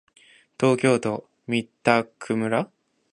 [0.59, 2.71] 東京都三宅村